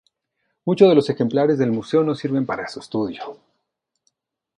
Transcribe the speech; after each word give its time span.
Muchos 0.65 0.89
de 0.89 0.95
los 0.95 1.11
ejemplares 1.11 1.59
de 1.59 1.67
museo 1.67 2.03
no 2.03 2.15
sirven 2.15 2.47
para 2.47 2.67
su 2.67 2.79
estudio. 2.79 3.39